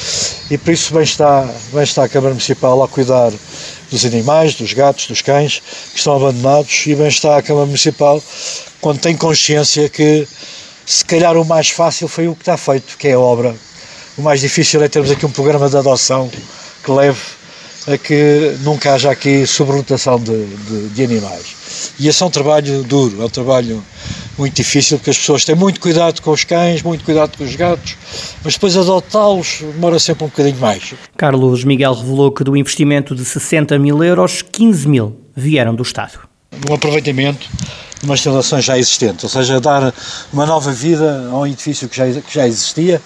E 0.49 0.57
por 0.57 0.73
isso 0.73 0.93
bem 0.93 1.03
está, 1.03 1.47
bem 1.73 1.83
está 1.83 2.03
a 2.05 2.09
Câmara 2.09 2.33
Municipal 2.33 2.81
a 2.81 2.87
cuidar 2.87 3.31
dos 3.91 4.05
animais, 4.05 4.55
dos 4.55 4.73
gatos, 4.73 5.07
dos 5.07 5.21
cães 5.21 5.61
que 5.91 5.97
estão 5.97 6.15
abandonados 6.15 6.85
e 6.85 6.95
bem 6.95 7.07
está 7.07 7.37
a 7.37 7.41
Câmara 7.41 7.65
Municipal 7.65 8.21
quando 8.79 8.99
tem 8.99 9.15
consciência 9.15 9.89
que 9.89 10.27
se 10.85 11.03
calhar 11.03 11.35
o 11.35 11.43
mais 11.43 11.69
fácil 11.69 12.07
foi 12.07 12.27
o 12.27 12.35
que 12.35 12.41
está 12.41 12.55
feito, 12.55 12.97
que 12.97 13.09
é 13.09 13.13
a 13.13 13.19
obra. 13.19 13.53
O 14.17 14.21
mais 14.21 14.39
difícil 14.39 14.81
é 14.81 14.87
termos 14.87 15.11
aqui 15.11 15.25
um 15.25 15.31
programa 15.31 15.69
de 15.69 15.77
adoção 15.77 16.31
que 16.83 16.91
leve 16.91 17.19
a 17.87 17.97
que 17.97 18.57
nunca 18.61 18.93
haja 18.93 19.11
aqui 19.11 19.45
sobrelotação 19.45 20.19
de, 20.19 20.45
de, 20.45 20.89
de 20.89 21.03
animais. 21.03 21.56
E 21.99 22.07
esse 22.07 22.21
é 22.21 22.25
um 22.25 22.29
trabalho 22.29 22.83
duro, 22.83 23.21
é 23.21 23.25
um 23.25 23.29
trabalho 23.29 23.83
muito 24.37 24.55
difícil, 24.55 24.97
porque 24.97 25.09
as 25.09 25.17
pessoas 25.17 25.43
têm 25.43 25.55
muito 25.55 25.79
cuidado 25.79 26.21
com 26.21 26.31
os 26.31 26.43
cães, 26.43 26.83
muito 26.83 27.03
cuidado 27.03 27.37
com 27.37 27.43
os 27.43 27.55
gatos, 27.55 27.97
mas 28.43 28.53
depois 28.53 28.77
adotá-los 28.77 29.59
demora 29.61 29.99
sempre 29.99 30.25
um 30.25 30.27
bocadinho 30.27 30.57
mais. 30.57 30.93
Carlos 31.17 31.63
Miguel 31.63 31.93
revelou 31.93 32.31
que 32.31 32.43
do 32.43 32.55
investimento 32.55 33.15
de 33.15 33.25
60 33.25 33.77
mil 33.79 34.03
euros, 34.03 34.41
15 34.41 34.87
mil 34.87 35.19
vieram 35.35 35.73
do 35.73 35.81
Estado. 35.83 36.19
Um 36.69 36.73
aproveitamento 36.73 37.47
de 37.99 38.05
uma 38.05 38.13
instalação 38.13 38.61
já 38.61 38.77
existente, 38.77 39.25
ou 39.25 39.29
seja, 39.29 39.59
dar 39.59 39.93
uma 40.31 40.45
nova 40.45 40.71
vida 40.71 41.27
a 41.31 41.37
um 41.37 41.47
edifício 41.47 41.89
que 41.89 41.97
já, 41.97 42.05
que 42.21 42.33
já 42.33 42.47
existia 42.47 43.01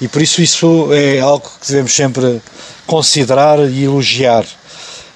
e 0.00 0.08
por 0.08 0.20
isso 0.20 0.42
isso 0.42 0.88
é 0.92 1.20
algo 1.20 1.48
que 1.60 1.68
devemos 1.68 1.94
sempre 1.94 2.40
considerar 2.86 3.58
e 3.60 3.84
elogiar. 3.84 4.44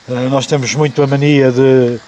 Eh, 0.08 0.28
nós 0.28 0.46
temos 0.46 0.74
muito 0.74 1.02
a 1.02 1.06
mania 1.06 1.50
de, 1.50 1.98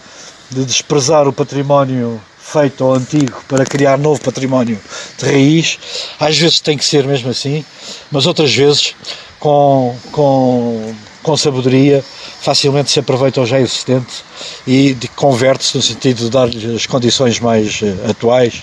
de 0.51 0.65
desprezar 0.65 1.29
o 1.29 1.33
património 1.33 2.21
feito 2.39 2.83
ao 2.83 2.95
antigo 2.95 3.43
para 3.47 3.65
criar 3.65 3.99
novo 3.99 4.21
património 4.21 4.81
de 5.19 5.25
raiz. 5.27 5.79
Às 6.19 6.39
vezes 6.39 6.61
tem 6.61 6.79
que 6.79 6.85
ser 6.85 7.07
mesmo 7.07 7.31
assim, 7.31 7.65
mas 8.11 8.27
outras 8.27 8.55
vezes, 8.55 8.95
com, 9.39 9.95
com, 10.13 10.95
com 11.23 11.37
sabedoria, 11.37 12.03
facilmente 12.41 12.91
se 12.91 13.01
aproveita 13.01 13.41
o 13.41 13.47
já 13.47 13.61
existente 13.61 14.25
e 14.67 14.97
converte-se 15.15 15.77
no 15.77 15.83
sentido 15.83 16.25
de 16.25 16.31
dar-lhe 16.31 16.75
as 16.75 16.87
condições 16.87 17.39
mais 17.39 17.83
uh, 17.83 18.11
atuais. 18.11 18.63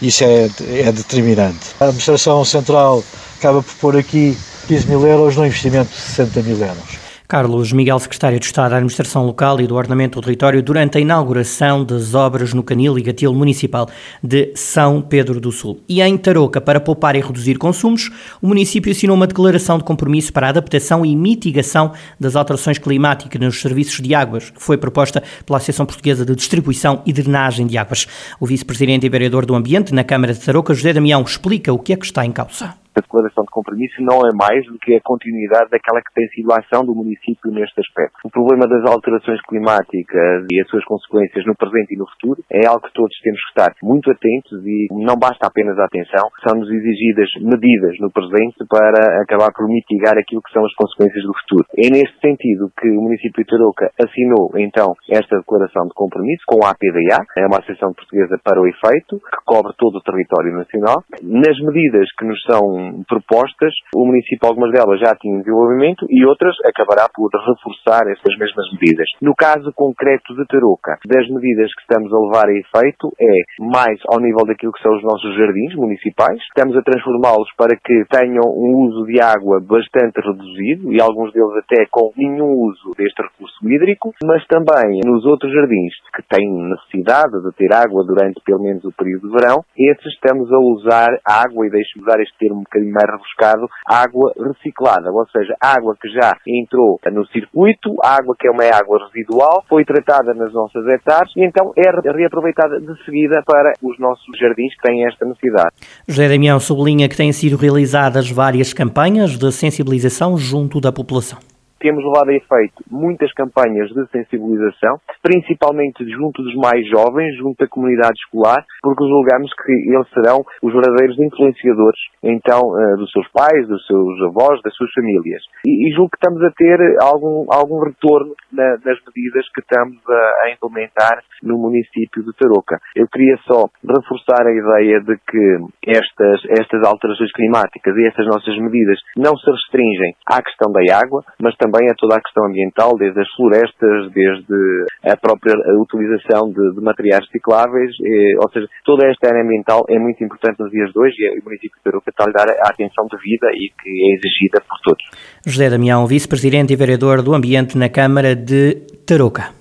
Isso 0.00 0.22
é, 0.22 0.48
é 0.68 0.92
determinante. 0.92 1.58
A 1.80 1.86
Administração 1.86 2.44
Central 2.44 3.02
acaba 3.38 3.62
por 3.62 3.74
pôr 3.74 3.96
aqui 3.96 4.38
15 4.68 4.86
mil 4.86 5.06
euros 5.06 5.36
no 5.36 5.44
investimento 5.44 5.90
de 5.90 6.00
60 6.00 6.42
mil 6.42 6.58
euros. 6.58 7.05
Carlos 7.28 7.72
Miguel, 7.72 7.98
secretário 7.98 8.38
de 8.38 8.46
Estado 8.46 8.70
da 8.70 8.76
Administração 8.76 9.26
Local 9.26 9.60
e 9.60 9.66
do 9.66 9.74
Ordenamento 9.74 10.20
do 10.20 10.24
Território, 10.24 10.62
durante 10.62 10.96
a 10.96 11.00
inauguração 11.00 11.84
das 11.84 12.14
obras 12.14 12.54
no 12.54 12.62
Canil 12.62 12.96
e 12.96 13.02
Gatil 13.02 13.34
Municipal 13.34 13.88
de 14.22 14.52
São 14.54 15.02
Pedro 15.02 15.40
do 15.40 15.50
Sul. 15.50 15.80
E 15.88 16.00
em 16.00 16.16
Tarouca, 16.16 16.60
para 16.60 16.78
poupar 16.78 17.16
e 17.16 17.20
reduzir 17.20 17.56
consumos, 17.56 18.10
o 18.40 18.46
município 18.46 18.92
assinou 18.92 19.16
uma 19.16 19.26
declaração 19.26 19.76
de 19.76 19.82
compromisso 19.82 20.32
para 20.32 20.46
a 20.46 20.50
adaptação 20.50 21.04
e 21.04 21.16
mitigação 21.16 21.92
das 22.18 22.36
alterações 22.36 22.78
climáticas 22.78 23.40
nos 23.40 23.60
serviços 23.60 24.00
de 24.00 24.14
águas, 24.14 24.50
que 24.50 24.62
foi 24.62 24.76
proposta 24.76 25.20
pela 25.44 25.56
Associação 25.56 25.84
Portuguesa 25.84 26.24
de 26.24 26.34
Distribuição 26.34 27.02
e 27.04 27.12
Drenagem 27.12 27.66
de 27.66 27.76
Águas. 27.76 28.06
O 28.38 28.46
vice-presidente 28.46 29.04
e 29.04 29.08
vereador 29.08 29.44
do 29.44 29.54
Ambiente 29.56 29.92
na 29.92 30.04
Câmara 30.04 30.32
de 30.32 30.40
Tarouca, 30.40 30.72
José 30.72 30.92
Damião, 30.92 31.22
explica 31.22 31.72
o 31.72 31.78
que 31.78 31.92
é 31.92 31.96
que 31.96 32.06
está 32.06 32.24
em 32.24 32.30
causa 32.30 32.85
a 32.96 33.04
declaração 33.04 33.44
de 33.44 33.50
compromisso 33.50 34.00
não 34.00 34.24
é 34.24 34.32
mais 34.32 34.64
do 34.66 34.78
que 34.78 34.94
a 34.96 35.00
continuidade 35.04 35.70
daquela 35.70 36.00
que 36.00 36.14
tem 36.14 36.26
sido 36.28 36.52
a 36.52 36.58
ação 36.58 36.84
do 36.84 36.94
município 36.94 37.52
neste 37.52 37.78
aspecto. 37.80 38.16
O 38.24 38.30
problema 38.30 38.66
das 38.66 38.88
alterações 38.88 39.40
climáticas 39.42 40.46
e 40.50 40.60
as 40.60 40.68
suas 40.68 40.84
consequências 40.84 41.44
no 41.44 41.54
presente 41.54 41.92
e 41.92 41.98
no 41.98 42.08
futuro 42.08 42.40
é 42.50 42.66
algo 42.66 42.80
que 42.80 42.92
todos 42.92 43.12
temos 43.20 43.40
que 43.40 43.50
estar 43.52 43.74
muito 43.82 44.10
atentos 44.10 44.64
e 44.64 44.88
não 44.92 45.16
basta 45.16 45.46
apenas 45.46 45.78
a 45.78 45.84
atenção, 45.84 46.24
são-nos 46.46 46.70
exigidas 46.70 47.28
medidas 47.40 48.00
no 48.00 48.10
presente 48.10 48.64
para 48.68 49.22
acabar 49.22 49.52
por 49.52 49.68
mitigar 49.68 50.16
aquilo 50.16 50.42
que 50.42 50.52
são 50.52 50.64
as 50.64 50.74
consequências 50.74 51.22
do 51.24 51.34
futuro. 51.44 51.68
É 51.76 51.90
neste 51.90 52.16
sentido 52.20 52.72
que 52.80 52.88
o 52.88 53.02
município 53.02 53.44
de 53.44 53.50
Tarouca 53.50 53.90
assinou 54.00 54.50
então 54.56 54.94
esta 55.10 55.36
declaração 55.36 55.84
de 55.84 55.94
compromisso 55.94 56.44
com 56.46 56.64
a 56.64 56.70
APDA, 56.70 57.20
é 57.36 57.46
uma 57.46 57.58
associação 57.58 57.92
portuguesa 57.92 58.38
para 58.42 58.60
o 58.60 58.66
efeito, 58.66 59.20
que 59.20 59.44
cobre 59.44 59.72
todo 59.76 59.96
o 59.96 60.02
território 60.02 60.52
nacional. 60.54 61.04
Nas 61.22 61.58
medidas 61.60 62.08
que 62.16 62.24
nos 62.24 62.40
são 62.42 62.85
propostas, 63.08 63.72
o 63.94 64.06
município, 64.06 64.48
algumas 64.48 64.72
delas 64.72 65.00
já 65.00 65.14
tinham 65.16 65.40
desenvolvimento 65.40 66.06
e 66.08 66.24
outras 66.24 66.54
acabará 66.64 67.08
por 67.12 67.30
reforçar 67.30 68.06
essas 68.10 68.36
mesmas 68.38 68.66
medidas. 68.72 69.08
No 69.20 69.34
caso 69.34 69.72
concreto 69.74 70.34
de 70.34 70.46
Tarouca, 70.46 70.98
das 71.06 71.28
medidas 71.28 71.72
que 71.74 71.82
estamos 71.82 72.12
a 72.12 72.18
levar 72.18 72.48
a 72.48 72.52
efeito 72.52 73.12
é 73.20 73.64
mais 73.64 73.98
ao 74.08 74.20
nível 74.20 74.44
daquilo 74.46 74.72
que 74.72 74.82
são 74.82 74.94
os 74.96 75.02
nossos 75.02 75.34
jardins 75.36 75.74
municipais. 75.74 76.38
Estamos 76.48 76.76
a 76.76 76.82
transformá-los 76.82 77.48
para 77.56 77.76
que 77.76 78.04
tenham 78.10 78.44
um 78.46 78.88
uso 78.88 79.06
de 79.06 79.20
água 79.20 79.60
bastante 79.60 80.20
reduzido 80.20 80.92
e 80.92 81.00
alguns 81.00 81.32
deles 81.32 81.56
até 81.58 81.86
com 81.90 82.12
nenhum 82.16 82.52
uso 82.52 82.92
deste 82.96 83.22
recurso 83.22 83.56
hídrico, 83.68 84.12
mas 84.24 84.46
também 84.46 85.00
nos 85.04 85.24
outros 85.24 85.52
jardins 85.52 85.94
que 86.14 86.22
têm 86.28 86.46
necessidade 86.46 87.42
de 87.42 87.52
ter 87.56 87.72
água 87.72 88.04
durante 88.04 88.40
pelo 88.44 88.62
menos 88.62 88.84
o 88.84 88.92
período 88.92 89.28
de 89.28 89.34
verão, 89.34 89.64
esses 89.76 90.12
estamos 90.14 90.50
a 90.52 90.58
usar 90.58 91.18
água, 91.24 91.66
e 91.66 91.70
deixe-me 91.70 92.04
usar 92.04 92.20
este 92.20 92.36
termo 92.38 92.62
bocadinho 92.76 92.92
mais 92.92 93.10
rebuscado, 93.10 93.66
água 93.86 94.32
reciclada, 94.36 95.10
ou 95.10 95.26
seja, 95.28 95.54
água 95.60 95.96
que 96.00 96.08
já 96.08 96.36
entrou 96.46 96.98
no 97.12 97.26
circuito, 97.28 97.94
água 98.02 98.34
que 98.38 98.46
é 98.46 98.50
uma 98.50 98.64
água 98.64 98.98
residual, 99.06 99.64
foi 99.68 99.84
tratada 99.84 100.34
nas 100.34 100.52
nossas 100.52 100.86
hectares 100.86 101.32
e 101.36 101.44
então 101.44 101.72
é 101.76 101.90
reaproveitada 102.10 102.80
de 102.80 103.04
seguida 103.04 103.42
para 103.46 103.72
os 103.82 103.98
nossos 103.98 104.38
jardins 104.38 104.74
que 104.76 104.82
têm 104.82 105.06
esta 105.06 105.24
necessidade. 105.24 105.74
José 106.06 106.28
Damião 106.28 106.60
sublinha 106.60 107.08
que 107.08 107.16
têm 107.16 107.32
sido 107.32 107.56
realizadas 107.56 108.30
várias 108.30 108.72
campanhas 108.72 109.38
de 109.38 109.52
sensibilização 109.52 110.36
junto 110.36 110.80
da 110.80 110.92
população. 110.92 111.55
Temos 111.78 112.04
levado 112.04 112.30
a 112.30 112.34
efeito 112.34 112.82
muitas 112.90 113.32
campanhas 113.32 113.88
de 113.90 114.06
sensibilização, 114.10 114.98
principalmente 115.22 116.04
junto 116.10 116.42
dos 116.42 116.54
mais 116.56 116.86
jovens, 116.88 117.36
junto 117.36 117.58
da 117.58 117.68
comunidade 117.68 118.18
escolar, 118.24 118.64
porque 118.82 119.04
julgamos 119.04 119.50
que 119.54 119.72
eles 119.72 120.08
serão 120.10 120.44
os 120.62 120.72
verdadeiros 120.72 121.18
influenciadores, 121.18 122.00
então, 122.22 122.60
eh, 122.60 122.96
dos 122.96 123.10
seus 123.12 123.28
pais, 123.32 123.68
dos 123.68 123.84
seus 123.86 124.20
avós, 124.22 124.60
das 124.62 124.74
suas 124.74 124.90
famílias. 124.92 125.42
E, 125.66 125.92
julgo 125.94 126.10
que 126.10 126.18
estamos 126.18 126.42
a 126.42 126.50
ter 126.50 126.78
algum, 127.00 127.46
algum 127.50 127.80
retorno 127.84 128.34
nas 128.52 128.98
medidas 129.06 129.46
que 129.54 129.60
estamos 129.60 129.98
a, 130.08 130.46
a 130.46 130.50
implementar 130.52 131.22
no 131.42 131.58
município 131.58 132.22
de 132.22 132.32
Tarouca. 132.32 132.78
Eu 132.94 133.06
queria 133.08 133.36
só 133.46 133.64
reforçar 133.84 134.46
a 134.46 134.52
ideia 134.52 135.00
de 135.00 135.16
que 135.28 135.58
estas, 135.86 136.40
estas 136.58 136.82
alterações 136.86 137.32
climáticas 137.32 137.96
e 137.96 138.06
estas 138.06 138.26
nossas 138.26 138.56
medidas 138.58 138.98
não 139.16 139.36
se 139.36 139.50
restringem 139.50 140.14
à 140.26 140.42
questão 140.42 140.72
da 140.72 140.80
água, 140.96 141.22
mas 141.40 141.56
também 141.56 141.65
a 141.66 141.94
toda 141.94 142.16
a 142.16 142.20
questão 142.20 142.46
ambiental, 142.46 142.96
desde 142.96 143.20
as 143.20 143.28
florestas, 143.34 144.12
desde 144.12 144.86
a 145.04 145.16
própria 145.16 145.54
utilização 145.80 146.48
de, 146.50 146.74
de 146.74 146.80
materiais 146.80 147.24
recicláveis, 147.26 147.90
eh, 148.04 148.36
ou 148.38 148.50
seja, 148.50 148.66
toda 148.84 149.06
esta 149.06 149.28
área 149.28 149.42
ambiental 149.42 149.84
é 149.88 149.98
muito 149.98 150.22
importante 150.22 150.60
nos 150.60 150.70
dias 150.70 150.90
de 150.92 150.98
hoje 150.98 151.16
e 151.18 151.40
o 151.40 151.44
município 151.44 151.76
de 151.76 151.82
Tarouca 151.82 152.10
está 152.10 152.24
a 152.24 152.32
dar 152.32 152.48
a 152.50 152.70
atenção 152.70 153.06
devida 153.10 153.48
e 153.52 153.70
que 153.80 153.90
é 153.90 154.14
exigida 154.14 154.60
por 154.60 154.78
todos. 154.84 155.04
José 155.46 155.70
Damião, 155.70 156.06
vice-presidente 156.06 156.72
e 156.72 156.76
vereador 156.76 157.22
do 157.22 157.34
Ambiente 157.34 157.78
na 157.78 157.88
Câmara 157.88 158.34
de 158.34 158.74
Tarouca. 159.06 159.56